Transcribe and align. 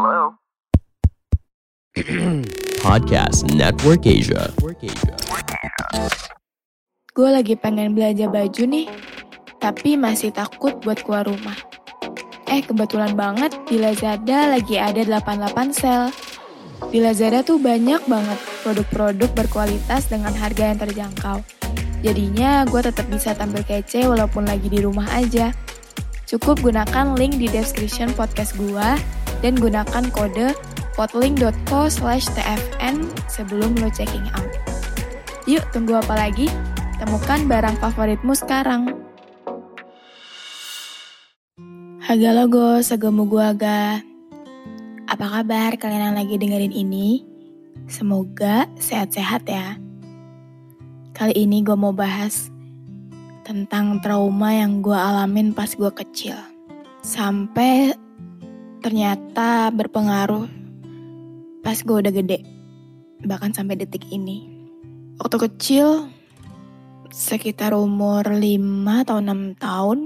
Hello? 0.00 0.32
Podcast 2.88 3.44
Network 3.52 4.08
Asia. 4.08 4.48
Gue 7.12 7.28
lagi 7.28 7.52
pengen 7.52 7.92
belanja 7.92 8.32
baju 8.32 8.64
nih, 8.64 8.88
tapi 9.60 10.00
masih 10.00 10.32
takut 10.32 10.80
buat 10.80 11.04
keluar 11.04 11.28
rumah. 11.28 11.52
Eh, 12.48 12.64
kebetulan 12.64 13.12
banget 13.12 13.52
di 13.68 13.76
Lazada 13.76 14.56
lagi 14.56 14.80
ada 14.80 15.04
88 15.04 15.68
sale. 15.68 16.08
Di 16.88 17.04
Lazada 17.04 17.44
tuh 17.44 17.60
banyak 17.60 18.00
banget 18.08 18.40
produk-produk 18.64 19.28
berkualitas 19.36 20.08
dengan 20.08 20.32
harga 20.32 20.64
yang 20.64 20.80
terjangkau. 20.80 21.44
Jadinya 22.00 22.64
gue 22.64 22.80
tetap 22.88 23.04
bisa 23.12 23.36
tampil 23.36 23.68
kece 23.68 24.08
walaupun 24.08 24.48
lagi 24.48 24.72
di 24.72 24.80
rumah 24.80 25.12
aja. 25.12 25.52
Cukup 26.24 26.64
gunakan 26.64 27.20
link 27.20 27.36
di 27.36 27.52
description 27.52 28.08
podcast 28.16 28.56
gue 28.56 29.19
dan 29.40 29.56
gunakan 29.56 30.04
kode 30.12 30.52
potlink.co 30.96 31.88
slash 31.88 32.28
tfn 32.32 33.08
sebelum 33.28 33.72
lo 33.80 33.88
checking 33.92 34.24
out. 34.36 34.48
Yuk, 35.48 35.64
tunggu 35.72 35.96
apa 35.96 36.28
lagi? 36.28 36.46
Temukan 37.00 37.48
barang 37.48 37.80
favoritmu 37.80 38.36
sekarang. 38.36 38.92
Haga 42.04 42.30
logo, 42.36 42.84
segemu 42.84 43.22
gua 43.24 43.56
aga. 43.56 44.04
Apa 45.08 45.26
kabar 45.40 45.74
kalian 45.80 46.12
yang 46.12 46.16
lagi 46.20 46.36
dengerin 46.36 46.74
ini? 46.74 47.24
Semoga 47.90 48.68
sehat-sehat 48.78 49.48
ya. 49.48 49.74
Kali 51.16 51.34
ini 51.34 51.66
gue 51.66 51.74
mau 51.74 51.90
bahas 51.90 52.48
tentang 53.42 53.98
trauma 53.98 54.54
yang 54.54 54.78
gue 54.78 54.94
alamin 54.94 55.50
pas 55.50 55.68
gue 55.74 55.90
kecil. 55.90 56.38
Sampai 57.02 57.92
ternyata 58.80 59.68
berpengaruh 59.70 60.48
pas 61.60 61.76
gue 61.76 61.96
udah 62.00 62.12
gede. 62.12 62.40
Bahkan 63.20 63.52
sampai 63.52 63.76
detik 63.76 64.08
ini. 64.08 64.48
Waktu 65.20 65.36
kecil, 65.36 66.08
sekitar 67.12 67.76
umur 67.76 68.24
5 68.24 69.04
atau 69.04 69.20
6 69.20 69.60
tahun, 69.60 69.98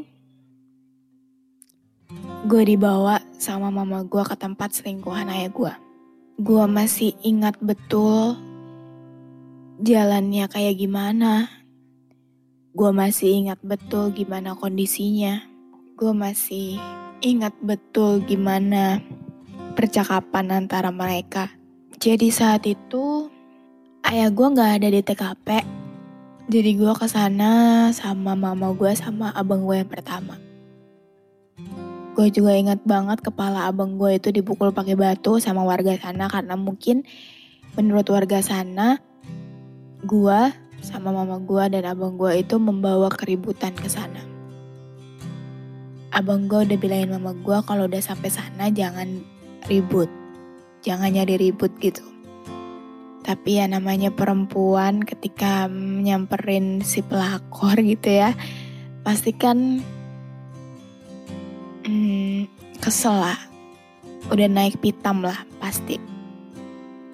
gue 2.44 2.62
dibawa 2.66 3.22
sama 3.38 3.70
mama 3.70 4.02
gue 4.02 4.22
ke 4.26 4.34
tempat 4.34 4.74
selingkuhan 4.74 5.30
ayah 5.30 5.50
gue. 5.54 5.72
Gue 6.42 6.64
masih 6.66 7.14
ingat 7.22 7.54
betul 7.62 8.34
jalannya 9.78 10.50
kayak 10.50 10.74
gimana. 10.82 11.46
Gue 12.74 12.90
masih 12.90 13.30
ingat 13.30 13.62
betul 13.62 14.10
gimana 14.10 14.58
kondisinya. 14.58 15.46
Gue 15.94 16.10
masih 16.10 16.82
ingat 17.22 17.54
betul 17.62 18.24
gimana 18.24 18.98
percakapan 19.74 20.64
antara 20.64 20.94
mereka. 20.94 21.50
Jadi 21.98 22.30
saat 22.30 22.66
itu 22.66 23.30
ayah 24.06 24.30
gue 24.30 24.46
nggak 24.54 24.72
ada 24.80 24.88
di 24.90 25.00
TKP. 25.02 25.48
Jadi 26.44 26.70
gue 26.76 26.92
ke 26.92 27.06
sana 27.08 27.88
sama 27.90 28.36
mama 28.36 28.70
gue 28.74 28.92
sama 28.94 29.30
abang 29.32 29.66
gue 29.66 29.82
yang 29.82 29.90
pertama. 29.90 30.38
Gue 32.14 32.30
juga 32.30 32.54
ingat 32.54 32.84
banget 32.86 33.24
kepala 33.24 33.66
abang 33.66 33.98
gue 33.98 34.18
itu 34.18 34.30
dipukul 34.30 34.70
pakai 34.70 34.94
batu 34.94 35.42
sama 35.42 35.66
warga 35.66 35.98
sana 35.98 36.30
karena 36.30 36.54
mungkin 36.54 37.02
menurut 37.74 38.06
warga 38.06 38.38
sana 38.38 39.02
gue 40.06 40.40
sama 40.84 41.10
mama 41.10 41.40
gue 41.40 41.64
dan 41.72 41.88
abang 41.88 42.14
gue 42.20 42.44
itu 42.44 42.60
membawa 42.60 43.08
keributan 43.10 43.72
ke 43.72 43.88
sana. 43.88 44.33
Abang 46.14 46.46
gue 46.46 46.62
udah 46.62 46.78
bilangin 46.78 47.10
mama 47.10 47.34
gue 47.34 47.58
kalau 47.66 47.90
udah 47.90 47.98
sampai 47.98 48.30
sana 48.30 48.70
jangan 48.70 49.26
ribut, 49.66 50.06
jangan 50.86 51.10
nyari 51.10 51.50
ribut 51.50 51.74
gitu. 51.82 52.06
Tapi 53.26 53.58
ya 53.58 53.66
namanya 53.66 54.14
perempuan 54.14 55.02
ketika 55.02 55.66
nyamperin 55.74 56.86
si 56.86 57.02
pelakor 57.02 57.74
gitu 57.82 58.14
ya, 58.14 58.30
pasti 59.02 59.34
kan 59.34 59.82
hmm, 61.82 62.46
kesel 62.78 63.18
lah. 63.18 63.40
Udah 64.30 64.46
naik 64.46 64.78
pitam 64.78 65.18
lah 65.18 65.42
pasti. 65.58 65.98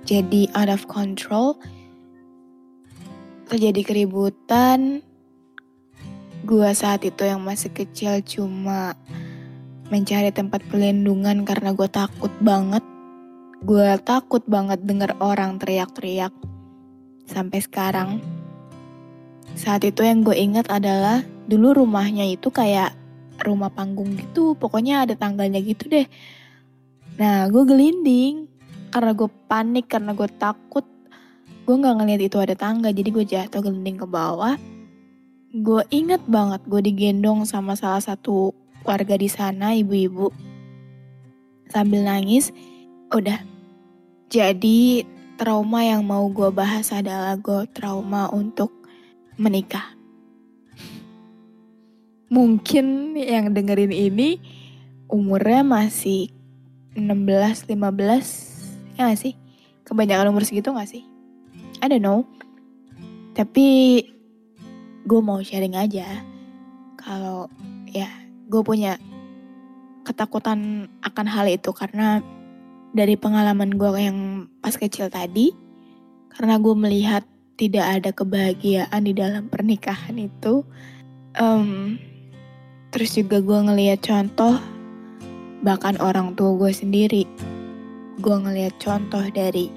Jadi 0.04 0.50
out 0.52 0.68
of 0.68 0.84
control, 0.90 1.56
terjadi 3.48 3.80
keributan. 3.80 5.00
Gua 6.44 6.72
saat 6.72 7.04
itu 7.04 7.22
yang 7.24 7.44
masih 7.44 7.68
kecil 7.70 8.24
cuma 8.24 8.96
mencari 9.90 10.30
tempat 10.30 10.62
pelindungan 10.70 11.42
karena 11.42 11.74
gue 11.74 11.88
takut 11.90 12.30
banget. 12.38 12.80
Gue 13.60 13.90
takut 14.06 14.40
banget 14.46 14.80
denger 14.86 15.18
orang 15.18 15.58
teriak-teriak. 15.58 16.32
Sampai 17.26 17.58
sekarang. 17.60 18.22
Saat 19.58 19.82
itu 19.84 20.06
yang 20.06 20.22
gue 20.22 20.32
ingat 20.32 20.70
adalah 20.70 21.26
dulu 21.50 21.82
rumahnya 21.84 22.24
itu 22.30 22.48
kayak 22.48 22.94
rumah 23.42 23.68
panggung 23.68 24.14
gitu. 24.14 24.54
Pokoknya 24.54 25.04
ada 25.04 25.18
tangganya 25.18 25.58
gitu 25.58 25.90
deh. 25.90 26.06
Nah 27.18 27.50
gue 27.50 27.62
gelinding. 27.66 28.46
Karena 28.90 29.14
gue 29.14 29.30
panik, 29.46 29.86
karena 29.86 30.14
gue 30.14 30.26
takut. 30.38 30.82
Gue 31.62 31.74
gak 31.78 31.94
ngeliat 31.98 32.22
itu 32.26 32.38
ada 32.42 32.58
tangga. 32.58 32.90
Jadi 32.90 33.10
gue 33.10 33.22
jatuh 33.22 33.62
gelinding 33.62 34.02
ke 34.02 34.06
bawah. 34.06 34.58
Gue 35.50 35.82
inget 35.90 36.22
banget 36.30 36.62
gue 36.70 36.78
digendong 36.78 37.42
sama 37.42 37.74
salah 37.74 37.98
satu 37.98 38.54
warga 38.86 39.18
di 39.18 39.26
sana, 39.26 39.74
ibu-ibu. 39.74 40.30
Sambil 41.66 42.06
nangis, 42.06 42.54
udah. 43.10 43.42
Jadi 44.30 45.02
trauma 45.34 45.82
yang 45.82 46.06
mau 46.06 46.30
gue 46.30 46.54
bahas 46.54 46.94
adalah 46.94 47.34
gue 47.34 47.66
trauma 47.74 48.30
untuk 48.30 48.70
menikah. 49.42 49.98
Mungkin 52.30 53.18
yang 53.18 53.50
dengerin 53.50 53.90
ini 53.90 54.38
umurnya 55.10 55.66
masih 55.66 56.30
16, 56.94 57.66
15, 57.66 58.94
ya 58.94 59.10
gak 59.10 59.18
sih? 59.18 59.34
Kebanyakan 59.82 60.30
umur 60.30 60.46
segitu 60.46 60.70
gak 60.70 60.86
sih? 60.86 61.02
I 61.82 61.90
don't 61.90 62.06
know. 62.06 62.22
Tapi 63.34 63.98
gue 65.06 65.20
mau 65.20 65.40
sharing 65.40 65.76
aja. 65.76 66.06
Kalau 67.00 67.48
ya 67.88 68.08
gue 68.50 68.62
punya 68.66 69.00
ketakutan 70.04 70.90
akan 71.04 71.26
hal 71.28 71.46
itu 71.46 71.70
karena 71.70 72.24
dari 72.90 73.14
pengalaman 73.14 73.78
gue 73.78 73.90
yang 73.94 74.50
pas 74.58 74.74
kecil 74.74 75.06
tadi, 75.06 75.54
karena 76.34 76.58
gue 76.58 76.74
melihat 76.74 77.22
tidak 77.54 77.86
ada 77.86 78.10
kebahagiaan 78.10 79.04
di 79.06 79.12
dalam 79.14 79.46
pernikahan 79.46 80.18
itu, 80.18 80.66
um, 81.38 81.94
terus 82.90 83.14
juga 83.14 83.38
gue 83.38 83.58
ngelihat 83.70 84.02
contoh 84.02 84.58
bahkan 85.62 85.94
orang 86.02 86.34
tua 86.34 86.56
gue 86.58 86.72
sendiri, 86.74 87.28
gue 88.18 88.36
ngelihat 88.40 88.74
contoh 88.82 89.22
dari 89.30 89.70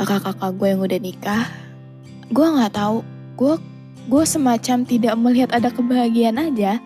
kakak-kakak 0.00 0.56
gue 0.56 0.68
yang 0.72 0.80
udah 0.80 1.00
nikah, 1.02 1.44
gue 2.32 2.46
nggak 2.48 2.72
tahu, 2.78 3.04
gue 3.36 3.54
gue 4.08 4.24
semacam 4.24 4.88
tidak 4.88 5.14
melihat 5.20 5.50
ada 5.52 5.68
kebahagiaan 5.68 6.40
aja. 6.40 6.80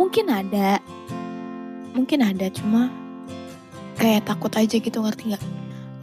Mungkin 0.00 0.32
ada. 0.32 0.80
Mungkin 1.92 2.24
ada 2.24 2.48
cuma 2.48 2.88
kayak 4.00 4.24
takut 4.28 4.52
aja 4.56 4.76
gitu 4.76 4.98
ngerti 5.04 5.36
nggak? 5.36 5.44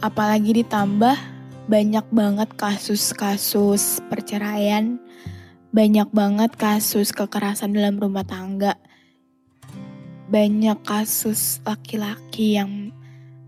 Apalagi 0.02 0.62
ditambah 0.62 1.34
banyak 1.64 2.06
banget 2.12 2.50
kasus-kasus 2.60 4.04
perceraian 4.12 5.00
banyak 5.72 6.06
banget 6.12 6.52
kasus 6.60 7.10
kekerasan 7.10 7.72
dalam 7.72 7.96
rumah 7.96 8.22
tangga 8.22 8.76
banyak 10.28 10.76
kasus 10.84 11.64
laki-laki 11.64 12.60
yang 12.60 12.92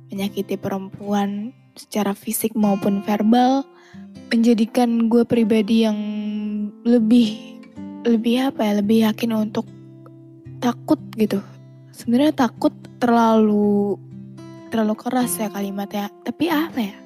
menyakiti 0.08 0.56
perempuan 0.56 1.53
secara 1.76 2.17
fisik 2.17 2.56
maupun 2.56 3.05
verbal 3.05 3.69
menjadikan 4.32 5.12
gue 5.12 5.23
pribadi 5.29 5.85
yang 5.85 5.99
lebih 6.87 7.59
lebih 8.06 8.55
apa 8.55 8.62
ya 8.62 8.73
lebih 8.79 8.99
yakin 9.11 9.35
untuk 9.35 9.67
takut 10.62 11.03
gitu. 11.19 11.43
Sebenarnya 11.91 12.47
takut 12.47 12.71
terlalu 13.03 13.99
terlalu 14.71 14.94
keras 14.94 15.35
ya 15.43 15.50
kalimatnya. 15.50 16.06
Tapi 16.23 16.44
apa 16.47 16.79
ya? 16.79 16.97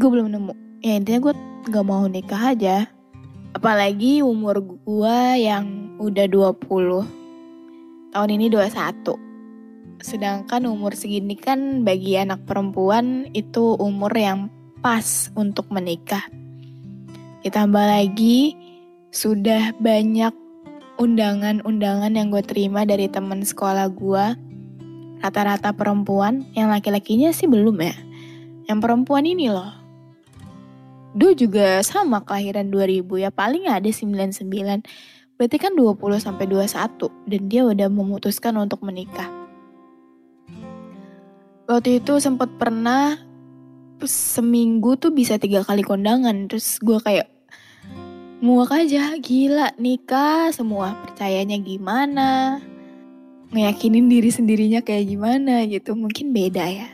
Gue 0.00 0.08
belum 0.08 0.32
nemu. 0.32 0.52
Ya 0.80 0.96
intinya 0.96 1.28
gue 1.28 1.34
gak 1.68 1.84
mau 1.84 2.08
nikah 2.08 2.56
aja. 2.56 2.88
Apalagi 3.52 4.24
umur 4.24 4.64
gue 4.64 5.18
yang 5.36 5.92
udah 6.00 6.24
20 6.24 8.16
tahun 8.16 8.30
ini 8.40 8.48
21 8.48 9.28
sedangkan 10.00 10.64
umur 10.64 10.96
segini 10.96 11.36
kan 11.36 11.84
bagi 11.84 12.16
anak 12.16 12.48
perempuan 12.48 13.28
itu 13.36 13.76
umur 13.76 14.08
yang 14.16 14.48
pas 14.80 15.28
untuk 15.36 15.68
menikah 15.68 16.24
ditambah 17.40 17.84
lagi 17.84 18.54
sudah 19.10 19.72
banyak 19.80 20.32
undangan-undangan 21.00 22.12
yang 22.12 22.28
gue 22.28 22.44
terima 22.44 22.84
dari 22.84 23.08
temen 23.08 23.40
sekolah 23.40 23.88
gue 23.88 24.24
rata-rata 25.20 25.72
perempuan 25.72 26.44
yang 26.52 26.68
laki-lakinya 26.68 27.32
sih 27.32 27.48
belum 27.48 27.80
ya. 27.80 27.96
Yang 28.68 28.78
perempuan 28.80 29.24
ini 29.24 29.48
loh. 29.48 29.72
Du 31.16 31.34
juga 31.34 31.82
sama 31.82 32.22
kelahiran 32.22 32.70
2000 32.70 33.02
ya 33.18 33.30
paling 33.34 33.66
ada 33.66 33.88
99 33.88 34.46
berarti 35.34 35.56
kan 35.56 35.72
20 35.72 35.96
sampai 36.20 36.44
21 36.46 37.08
dan 37.26 37.40
dia 37.48 37.62
udah 37.64 37.88
memutuskan 37.88 38.54
untuk 38.60 38.84
menikah. 38.84 39.26
Waktu 41.66 42.02
itu 42.02 42.20
sempat 42.20 42.52
pernah 42.60 43.16
seminggu 44.06 44.96
tuh 44.96 45.12
bisa 45.12 45.36
tiga 45.36 45.64
kali 45.66 45.84
kondangan. 45.84 46.48
Terus 46.48 46.80
gue 46.80 46.96
kayak 47.00 47.28
muak 48.40 48.72
aja 48.72 49.16
gila 49.20 49.76
nikah 49.76 50.48
semua 50.54 50.96
percayanya 51.04 51.60
gimana? 51.60 52.60
Ngeyakinin 53.50 54.08
diri 54.08 54.30
sendirinya 54.32 54.80
kayak 54.80 55.10
gimana? 55.10 55.66
Gitu. 55.68 55.92
Mungkin 55.92 56.32
beda 56.32 56.64
ya. 56.64 56.88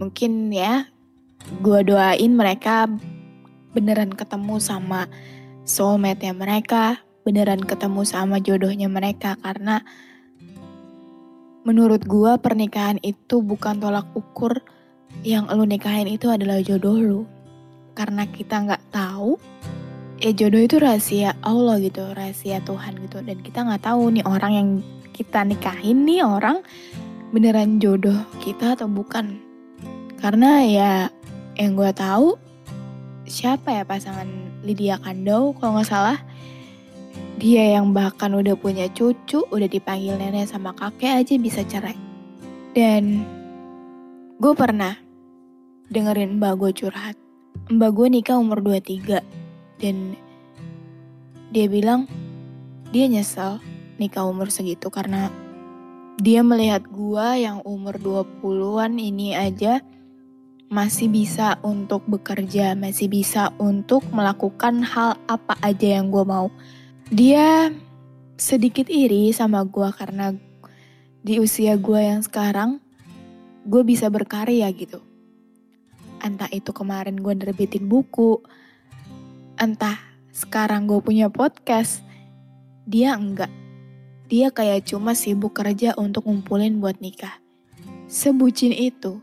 Mungkin 0.00 0.52
ya 0.54 0.88
gue 1.60 1.80
doain 1.84 2.32
mereka 2.32 2.88
beneran 3.76 4.14
ketemu 4.14 4.56
sama 4.62 5.10
soulmate-nya 5.68 6.32
mereka 6.32 7.04
beneran 7.24 7.60
ketemu 7.64 8.04
sama 8.06 8.40
jodohnya 8.40 8.88
mereka. 8.88 9.36
Karena 9.40 9.84
menurut 11.64 12.04
gue 12.04 12.32
pernikahan 12.38 13.00
itu 13.00 13.40
bukan 13.40 13.80
tolak 13.80 14.08
ukur 14.12 14.60
yang 15.22 15.46
lo 15.46 15.62
nikahin 15.62 16.10
itu 16.10 16.26
adalah 16.32 16.58
jodoh 16.64 16.98
lo 16.98 17.20
karena 17.94 18.26
kita 18.26 18.66
nggak 18.66 18.82
tahu 18.90 19.38
ya 20.18 20.30
jodoh 20.34 20.62
itu 20.62 20.76
rahasia 20.80 21.36
Allah 21.44 21.78
gitu, 21.78 22.02
rahasia 22.16 22.64
Tuhan 22.64 22.96
gitu. 23.04 23.20
Dan 23.20 23.44
kita 23.44 23.62
nggak 23.62 23.84
tahu 23.84 24.08
nih 24.14 24.24
orang 24.26 24.52
yang 24.52 24.68
kita 25.14 25.46
nikahin 25.46 26.08
nih 26.08 26.24
orang 26.24 26.64
beneran 27.30 27.78
jodoh 27.78 28.18
kita 28.42 28.74
atau 28.74 28.90
bukan. 28.90 29.38
Karena 30.18 30.64
ya 30.64 30.92
yang 31.60 31.76
gue 31.76 31.92
tahu 31.94 32.40
siapa 33.28 33.70
ya 33.70 33.84
pasangan 33.84 34.26
Lydia 34.64 34.96
Kandau 35.00 35.52
kalau 35.60 35.78
nggak 35.78 35.88
salah 35.88 36.18
dia 37.36 37.76
yang 37.76 37.92
bahkan 37.92 38.32
udah 38.32 38.54
punya 38.56 38.88
cucu, 38.94 39.42
udah 39.50 39.68
dipanggil 39.68 40.16
nenek 40.16 40.48
sama 40.48 40.72
kakek 40.72 41.20
aja 41.20 41.34
bisa 41.36 41.60
cerai. 41.66 41.98
Dan 42.72 43.26
gue 44.40 44.54
pernah 44.56 45.03
dengerin 45.92 46.40
mbak 46.40 46.60
gue 46.60 46.70
curhat. 46.72 47.16
Mbak 47.68 47.90
gue 47.96 48.06
nikah 48.20 48.36
umur 48.40 48.60
23 48.60 49.20
dan 49.80 49.96
dia 51.54 51.66
bilang 51.70 52.10
dia 52.90 53.06
nyesel 53.06 53.62
nikah 53.98 54.26
umur 54.26 54.50
segitu 54.50 54.90
karena 54.90 55.30
dia 56.18 56.46
melihat 56.46 56.86
gua 56.90 57.34
yang 57.34 57.58
umur 57.66 57.98
20-an 57.98 59.02
ini 59.02 59.34
aja 59.34 59.82
masih 60.70 61.10
bisa 61.10 61.58
untuk 61.62 62.06
bekerja, 62.06 62.74
masih 62.74 63.10
bisa 63.10 63.50
untuk 63.58 64.02
melakukan 64.10 64.82
hal 64.82 65.18
apa 65.26 65.58
aja 65.62 65.98
yang 66.00 66.10
gua 66.10 66.24
mau. 66.26 66.46
Dia 67.10 67.70
sedikit 68.38 68.86
iri 68.90 69.30
sama 69.34 69.62
gua 69.66 69.90
karena 69.90 70.34
di 71.22 71.42
usia 71.42 71.74
gua 71.78 72.02
yang 72.02 72.22
sekarang, 72.22 72.78
gue 73.64 73.82
bisa 73.82 74.08
berkarya 74.12 74.68
gitu. 74.74 75.03
Entah 76.24 76.48
itu 76.48 76.72
kemarin 76.72 77.20
gue 77.20 77.36
nerbitin 77.36 77.84
buku, 77.84 78.40
entah 79.60 80.00
sekarang 80.32 80.88
gue 80.88 80.96
punya 81.04 81.28
podcast, 81.28 82.00
dia 82.88 83.12
enggak. 83.12 83.52
Dia 84.32 84.48
kayak 84.48 84.88
cuma 84.88 85.12
sibuk 85.12 85.52
kerja 85.52 85.92
untuk 86.00 86.24
ngumpulin 86.24 86.80
buat 86.80 86.96
nikah. 87.04 87.44
Sebucin 88.08 88.72
itu. 88.72 89.20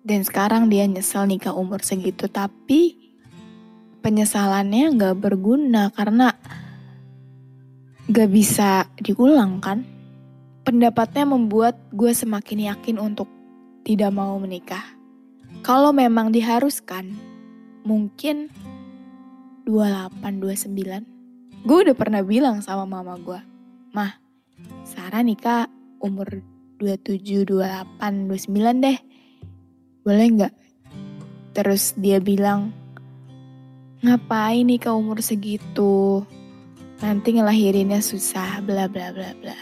Dan 0.00 0.24
sekarang 0.24 0.72
dia 0.72 0.88
nyesel 0.88 1.28
nikah 1.28 1.52
umur 1.52 1.84
segitu, 1.84 2.24
tapi 2.24 3.12
penyesalannya 4.00 4.96
nggak 4.96 5.18
berguna 5.20 5.92
karena 5.92 6.32
gak 8.08 8.30
bisa 8.32 8.88
diulang 8.96 9.60
kan. 9.60 9.84
Pendapatnya 10.64 11.28
membuat 11.28 11.76
gue 11.92 12.16
semakin 12.16 12.72
yakin 12.72 12.96
untuk 12.96 13.28
tidak 13.84 14.14
mau 14.14 14.40
menikah. 14.40 14.82
Kalau 15.66 15.90
memang 15.90 16.30
diharuskan, 16.30 17.10
mungkin 17.82 18.46
28, 19.66 20.38
29. 20.38 21.66
Gue 21.66 21.78
udah 21.82 21.96
pernah 21.98 22.22
bilang 22.22 22.62
sama 22.62 22.86
mama 22.86 23.18
gue, 23.18 23.42
Mah, 23.90 24.14
Sarah 24.86 25.26
nikah 25.26 25.66
umur 25.98 26.38
27, 26.78 27.50
28, 27.50 28.30
29 28.30 28.78
deh. 28.78 28.98
Boleh 30.06 30.26
nggak? 30.38 30.54
Terus 31.58 31.98
dia 31.98 32.22
bilang, 32.22 32.70
ngapain 34.06 34.62
nikah 34.62 34.94
umur 34.94 35.18
segitu? 35.18 36.22
Nanti 37.02 37.42
ngelahirinnya 37.42 37.98
susah, 38.06 38.62
bla 38.62 38.86
bla 38.86 39.10
bla 39.10 39.34
bla. 39.42 39.58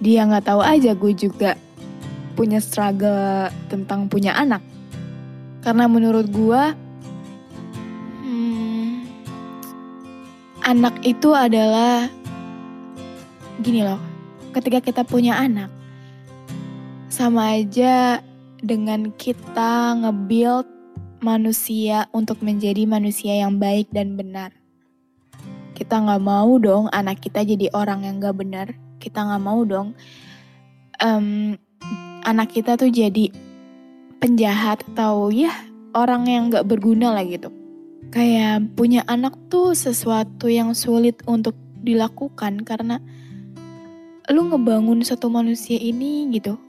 Dia 0.00 0.24
nggak 0.24 0.48
tahu 0.48 0.64
aja 0.64 0.96
gue 0.96 1.12
juga 1.12 1.60
punya 2.32 2.56
struggle 2.56 3.52
tentang 3.68 4.08
punya 4.08 4.32
anak. 4.32 4.77
Karena 5.64 5.84
menurut 5.90 6.26
gue, 6.30 6.62
anak 10.68 11.00
itu 11.00 11.32
adalah 11.32 12.12
gini 13.64 13.80
loh, 13.80 13.96
ketika 14.52 14.84
kita 14.84 15.02
punya 15.02 15.40
anak, 15.40 15.72
sama 17.08 17.56
aja 17.56 18.20
dengan 18.60 19.08
kita 19.16 19.96
nge-build 20.04 20.68
manusia 21.24 22.04
untuk 22.12 22.44
menjadi 22.44 22.84
manusia 22.84 23.40
yang 23.40 23.56
baik 23.56 23.88
dan 23.90 24.14
benar. 24.14 24.52
Kita 25.72 26.04
nggak 26.04 26.22
mau 26.22 26.60
dong 26.60 26.92
anak 26.92 27.22
kita 27.24 27.46
jadi 27.48 27.70
orang 27.72 28.04
yang 28.04 28.18
gak 28.18 28.34
benar. 28.34 28.74
Kita 28.98 29.22
nggak 29.24 29.42
mau 29.42 29.62
dong 29.62 29.94
um, 31.02 31.54
anak 32.26 32.50
kita 32.52 32.74
tuh 32.74 32.90
jadi 32.90 33.30
penjahat 34.18 34.82
atau 34.94 35.30
ya 35.30 35.50
orang 35.94 36.26
yang 36.26 36.50
gak 36.50 36.66
berguna 36.66 37.14
lah 37.14 37.24
gitu 37.24 37.50
kayak 38.10 38.74
punya 38.74 39.06
anak 39.06 39.36
tuh 39.52 39.72
sesuatu 39.72 40.46
yang 40.50 40.74
sulit 40.74 41.20
untuk 41.26 41.54
dilakukan 41.82 42.66
karena 42.66 42.98
lu 44.28 44.50
ngebangun 44.52 45.00
satu 45.00 45.32
manusia 45.32 45.80
ini 45.80 46.28
gitu 46.34 46.60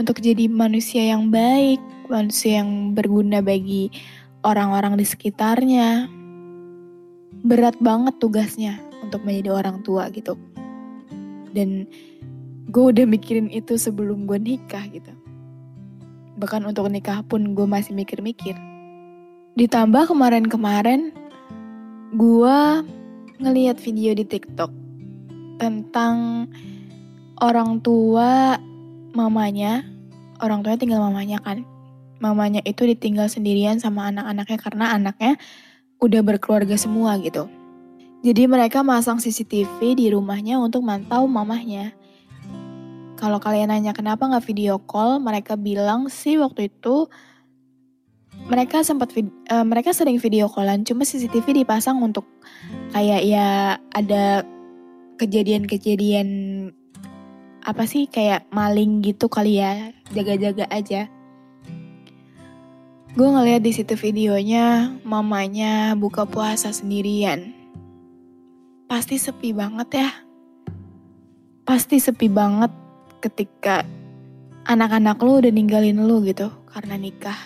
untuk 0.00 0.16
jadi 0.24 0.48
manusia 0.48 1.12
yang 1.12 1.28
baik, 1.28 1.76
manusia 2.08 2.64
yang 2.64 2.96
berguna 2.96 3.44
bagi 3.44 3.92
orang-orang 4.40 4.96
di 4.96 5.04
sekitarnya. 5.04 6.08
Berat 7.44 7.76
banget 7.84 8.16
tugasnya 8.16 8.80
untuk 9.04 9.20
menjadi 9.28 9.52
orang 9.52 9.84
tua 9.84 10.08
gitu. 10.08 10.40
Dan 11.52 11.84
gue 12.72 12.84
udah 12.96 13.04
mikirin 13.04 13.52
itu 13.52 13.76
sebelum 13.76 14.24
gue 14.24 14.40
nikah 14.40 14.88
gitu. 14.88 15.12
Bahkan 16.40 16.64
untuk 16.64 16.88
nikah 16.88 17.20
pun 17.20 17.52
gue 17.52 17.68
masih 17.68 17.92
mikir-mikir 17.92 18.56
Ditambah 19.60 20.08
kemarin-kemarin 20.08 21.12
gue 22.14 22.58
ngeliat 23.42 23.76
video 23.82 24.14
di 24.14 24.22
TikTok 24.22 24.70
tentang 25.58 26.46
orang 27.42 27.82
tua 27.84 28.56
mamanya, 29.12 29.84
orang 30.38 30.62
tuanya 30.62 30.80
tinggal 30.80 31.02
mamanya 31.02 31.42
kan. 31.44 31.66
Mamanya 32.24 32.64
itu 32.64 32.88
ditinggal 32.88 33.26
sendirian 33.26 33.82
sama 33.82 34.08
anak-anaknya 34.08 34.58
karena 34.64 34.86
anaknya 34.94 35.32
udah 35.98 36.24
berkeluarga 36.24 36.78
semua 36.78 37.18
gitu. 37.18 37.50
Jadi 38.24 38.48
mereka 38.48 38.80
masang 38.80 39.20
CCTV 39.20 39.98
di 39.98 40.08
rumahnya 40.14 40.56
untuk 40.56 40.86
mantau 40.86 41.28
mamahnya. 41.28 41.92
Kalau 43.20 43.36
kalian 43.36 43.68
nanya 43.68 43.92
kenapa 43.92 44.24
nggak 44.24 44.48
video 44.48 44.80
call, 44.80 45.20
mereka 45.20 45.52
bilang 45.60 46.08
sih 46.08 46.40
waktu 46.40 46.72
itu 46.72 47.04
mereka 48.48 48.80
sempat 48.80 49.12
uh, 49.52 49.66
mereka 49.68 49.92
sering 49.92 50.16
video 50.16 50.48
callan 50.48 50.80
cuma 50.88 51.04
CCTV 51.04 51.60
dipasang 51.60 52.00
untuk 52.00 52.24
kayak 52.96 53.20
ya 53.28 53.76
ada 53.92 54.40
kejadian-kejadian 55.20 56.28
apa 57.60 57.84
sih 57.84 58.08
kayak 58.08 58.48
maling 58.48 59.04
gitu 59.04 59.28
kali 59.28 59.60
ya 59.60 59.92
jaga-jaga 60.16 60.64
aja. 60.72 61.12
Gue 63.10 63.26
ngeliat 63.26 63.60
di 63.60 63.74
situ 63.74 63.98
videonya 63.98 64.96
mamanya 65.02 65.92
buka 65.98 66.24
puasa 66.24 66.70
sendirian. 66.70 67.52
Pasti 68.86 69.18
sepi 69.18 69.50
banget 69.52 70.06
ya. 70.06 70.10
Pasti 71.66 71.98
sepi 71.98 72.30
banget 72.30 72.70
ketika 73.20 73.84
anak-anak 74.64 75.20
lu 75.20 75.44
udah 75.44 75.52
ninggalin 75.52 76.00
lu 76.00 76.24
gitu 76.24 76.48
karena 76.72 76.96
nikah 76.96 77.36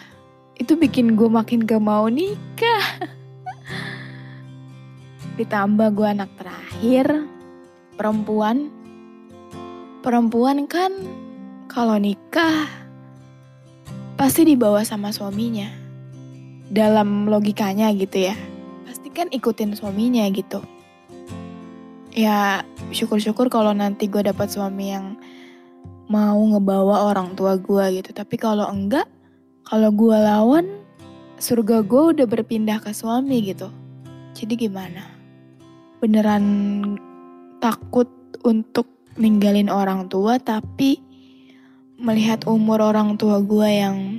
itu 0.55 0.79
bikin 0.79 1.19
gue 1.19 1.27
makin 1.27 1.67
gak 1.67 1.83
mau 1.83 2.07
nikah 2.07 2.85
ditambah 5.39 5.91
gue 5.99 6.07
anak 6.07 6.31
terakhir 6.39 7.27
perempuan 7.99 8.71
perempuan 10.05 10.71
kan 10.71 10.93
kalau 11.67 11.99
nikah 11.99 12.71
pasti 14.15 14.47
dibawa 14.47 14.87
sama 14.87 15.11
suaminya. 15.11 15.67
Dalam 16.71 17.27
logikanya 17.29 17.91
gitu 17.93 18.31
ya. 18.31 18.35
Pasti 18.87 19.11
kan 19.11 19.29
ikutin 19.31 19.75
suaminya 19.75 20.23
gitu. 20.31 20.63
Ya 22.15 22.63
syukur-syukur 22.95 23.51
kalau 23.51 23.75
nanti 23.75 24.07
gue 24.07 24.23
dapat 24.23 24.49
suami 24.55 24.95
yang 24.95 25.19
mau 26.09 26.37
ngebawa 26.37 27.09
orang 27.13 27.33
tua 27.37 27.57
gue 27.57 28.01
gitu. 28.01 28.11
Tapi 28.13 28.37
kalau 28.37 28.69
enggak, 28.69 29.09
kalau 29.65 29.89
gue 29.93 30.17
lawan, 30.17 30.67
surga 31.41 31.85
gue 31.85 32.03
udah 32.17 32.27
berpindah 32.29 32.81
ke 32.81 32.93
suami 32.93 33.41
gitu. 33.45 33.69
Jadi 34.35 34.69
gimana? 34.69 35.05
Beneran 36.03 36.45
takut 37.63 38.11
untuk 38.45 38.91
ninggalin 39.17 39.71
orang 39.71 40.11
tua 40.11 40.37
tapi 40.43 40.99
melihat 41.97 42.45
umur 42.51 42.83
orang 42.83 43.15
tua 43.15 43.39
gue 43.39 43.69
yang 43.71 44.19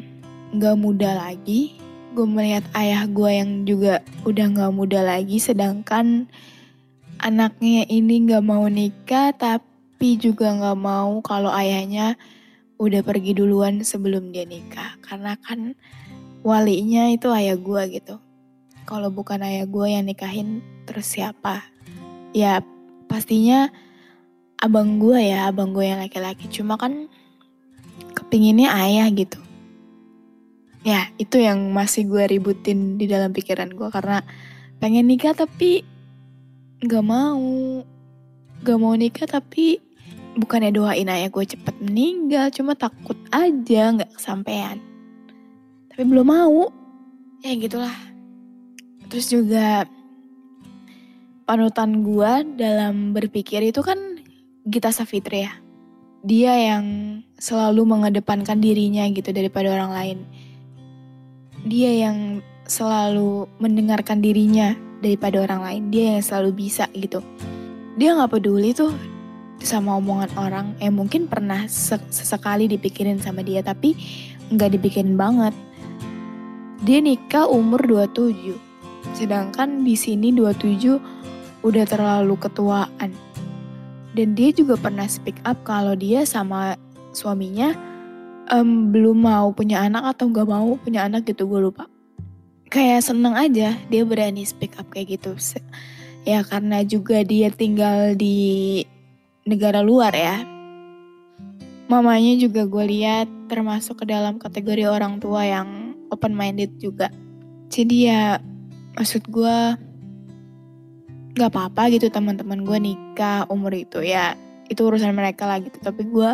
gak 0.55 0.79
muda 0.79 1.13
lagi 1.13 1.75
gue 2.15 2.23
melihat 2.23 2.63
ayah 2.79 3.03
gue 3.03 3.27
yang 3.27 3.67
juga 3.67 3.99
udah 4.23 4.47
gak 4.55 4.71
muda 4.71 5.03
lagi 5.03 5.35
sedangkan 5.35 6.31
anaknya 7.19 7.83
ini 7.91 8.23
gak 8.23 8.39
mau 8.39 8.63
nikah 8.71 9.35
tapi 9.35 9.74
juga 10.13 10.53
gak 10.53 10.77
mau 10.77 11.17
kalau 11.25 11.49
ayahnya 11.49 12.13
udah 12.77 13.01
pergi 13.01 13.33
duluan 13.33 13.81
sebelum 13.81 14.29
dia 14.29 14.45
nikah 14.45 14.99
karena 15.01 15.33
kan 15.41 15.73
walinya 16.45 17.09
itu 17.09 17.31
ayah 17.33 17.57
gue 17.57 17.81
gitu 17.97 18.21
kalau 18.85 19.09
bukan 19.09 19.41
ayah 19.41 19.65
gue 19.65 19.87
yang 19.89 20.05
nikahin 20.05 20.61
terus 20.85 21.09
siapa 21.17 21.65
ya 22.35 22.61
pastinya 23.09 23.73
abang 24.65 24.97
gue 24.97 25.19
ya, 25.19 25.51
abang 25.51 25.75
gue 25.75 25.85
yang 25.85 26.01
laki-laki. 26.01 26.47
Cuma 26.49 26.79
kan 26.79 27.05
kepinginnya 28.17 28.71
ayah 28.73 29.07
gitu. 29.11 29.39
Ya, 30.85 31.09
itu 31.17 31.41
yang 31.41 31.73
masih 31.73 32.05
gue 32.05 32.25
ributin 32.29 32.97
di 32.97 33.09
dalam 33.09 33.33
pikiran 33.33 33.73
gue 33.73 33.89
karena 33.89 34.21
pengen 34.81 35.09
nikah 35.09 35.33
tapi 35.33 35.85
gak 36.81 37.05
mau. 37.05 37.81
Gak 38.65 38.79
mau 38.81 38.93
nikah 38.97 39.29
tapi 39.29 39.81
bukannya 40.35 40.75
doain 40.75 41.07
ayah 41.07 41.31
gue 41.31 41.45
cepet 41.47 41.75
meninggal, 41.79 42.51
cuma 42.51 42.75
takut 42.75 43.15
aja 43.31 43.95
gak 43.95 44.11
kesampaian. 44.15 44.77
Tapi 45.91 46.03
belum 46.03 46.27
mau. 46.27 46.69
Ya 47.39 47.55
gitulah. 47.55 47.95
Terus 49.07 49.31
juga 49.31 49.87
panutan 51.47 52.03
gue 52.03 52.31
dalam 52.59 53.15
berpikir 53.15 53.63
itu 53.63 53.79
kan 53.79 54.19
Gita 54.65 54.91
Savitri 54.91 55.45
ya. 55.45 55.53
Dia 56.25 56.57
yang 56.57 56.85
selalu 57.37 57.85
mengedepankan 57.85 58.57
dirinya 58.57 59.05
gitu 59.13 59.29
daripada 59.29 59.71
orang 59.71 59.91
lain. 59.93 60.17
Dia 61.69 62.09
yang 62.09 62.41
selalu 62.65 63.45
mendengarkan 63.61 64.25
dirinya 64.25 64.73
daripada 65.05 65.45
orang 65.45 65.61
lain. 65.61 65.83
Dia 65.93 66.17
yang 66.17 66.23
selalu 66.25 66.65
bisa 66.65 66.89
gitu. 66.97 67.21
Dia 67.95 68.17
nggak 68.17 68.41
peduli 68.41 68.73
tuh 68.73 69.14
sama 69.61 69.97
omongan 69.99 70.31
orang. 70.35 70.67
Eh 70.81 70.91
mungkin 70.91 71.27
pernah 71.29 71.67
sesekali 71.67 72.67
dipikirin 72.71 73.21
sama 73.21 73.43
dia 73.43 73.63
tapi 73.63 73.95
nggak 74.51 74.79
dipikirin 74.79 75.15
banget. 75.15 75.53
Dia 76.83 76.99
nikah 77.01 77.47
umur 77.49 77.81
27. 77.85 78.57
Sedangkan 79.15 79.85
di 79.87 79.95
sini 79.95 80.33
27 80.35 80.99
udah 81.65 81.85
terlalu 81.89 82.35
ketuaan 82.37 83.09
dan 84.15 84.31
dia 84.31 84.49
juga 84.55 84.79
pernah 84.79 85.05
speak 85.09 85.41
up 85.43 85.59
kalau 85.67 85.97
dia 85.97 86.23
sama 86.23 86.79
suaminya 87.11 87.75
um, 88.53 88.93
belum 88.95 89.27
mau 89.27 89.51
punya 89.51 89.83
anak 89.83 90.15
atau 90.15 90.31
gak 90.31 90.47
mau 90.47 90.79
punya 90.79 91.03
anak 91.03 91.27
gitu 91.27 91.49
gue 91.49 91.59
lupa 91.59 91.89
kayak 92.71 93.03
seneng 93.03 93.35
aja 93.35 93.75
dia 93.91 94.03
berani 94.07 94.47
speak 94.47 94.79
up 94.79 94.87
kayak 94.93 95.19
gitu 95.19 95.35
ya 96.23 96.41
karena 96.47 96.81
juga 96.87 97.21
dia 97.27 97.51
tinggal 97.51 98.15
di 98.15 98.81
negara 99.45 99.85
luar 99.85 100.11
ya. 100.11 100.41
Mamanya 101.85 102.33
juga 102.41 102.65
gue 102.65 102.85
lihat 102.89 103.29
termasuk 103.45 104.01
ke 104.01 104.05
dalam 104.09 104.41
kategori 104.41 104.89
orang 104.89 105.21
tua 105.21 105.45
yang 105.45 105.93
open 106.09 106.33
minded 106.33 106.73
juga. 106.81 107.13
Jadi 107.69 108.09
ya 108.09 108.41
maksud 108.97 109.29
gue 109.29 109.57
nggak 111.37 111.51
apa-apa 111.51 111.93
gitu 111.93 112.09
teman-teman 112.09 112.65
gue 112.65 112.77
nikah 112.81 113.45
umur 113.53 113.77
itu 113.77 114.01
ya. 114.01 114.33
Itu 114.65 114.89
urusan 114.89 115.13
mereka 115.13 115.45
lah 115.45 115.61
gitu. 115.61 115.77
Tapi 115.77 116.09
gue 116.09 116.31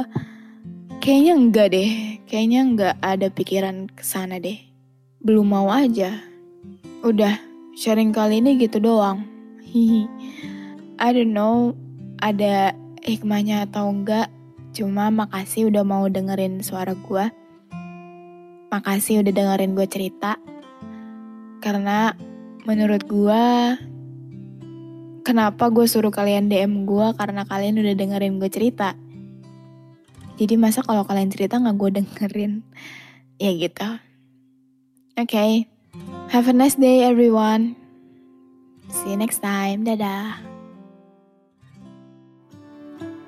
kayaknya 1.04 1.34
enggak 1.36 1.68
deh. 1.76 1.92
Kayaknya 2.32 2.60
enggak 2.64 2.96
ada 3.04 3.28
pikiran 3.28 3.92
ke 3.92 4.08
sana 4.08 4.40
deh. 4.40 4.56
Belum 5.20 5.52
mau 5.52 5.68
aja. 5.68 6.16
Udah 7.04 7.36
sharing 7.76 8.16
kali 8.16 8.40
ini 8.40 8.56
gitu 8.56 8.80
doang. 8.80 9.28
I 11.04 11.10
don't 11.12 11.36
know 11.36 11.76
ada 12.22 12.72
hikmahnya 13.06 13.70
atau 13.70 13.90
enggak 13.90 14.30
cuma 14.72 15.12
makasih 15.12 15.68
udah 15.68 15.84
mau 15.84 16.08
dengerin 16.08 16.64
suara 16.64 16.96
gue 16.96 17.26
makasih 18.72 19.20
udah 19.20 19.34
dengerin 19.36 19.76
gue 19.76 19.88
cerita 19.90 20.40
karena 21.62 22.16
menurut 22.66 23.04
gue 23.06 23.44
kenapa 25.22 25.70
gue 25.70 25.86
suruh 25.86 26.12
kalian 26.12 26.50
DM 26.50 26.90
gue 26.90 27.08
karena 27.16 27.46
kalian 27.46 27.80
udah 27.80 27.96
dengerin 27.96 28.42
gue 28.42 28.50
cerita. 28.50 28.98
Jadi 30.42 30.58
masa 30.58 30.82
kalau 30.82 31.06
kalian 31.06 31.30
cerita 31.30 31.62
nggak 31.62 31.78
gue 31.78 31.90
dengerin? 32.02 32.54
Ya 33.38 33.54
gitu. 33.54 33.90
Oke, 35.22 35.38
okay. 35.38 35.52
have 36.34 36.50
a 36.50 36.56
nice 36.56 36.76
day 36.80 37.06
everyone. 37.06 37.78
See 38.90 39.14
you 39.14 39.20
next 39.20 39.40
time. 39.46 39.86
Dadah. 39.86 40.51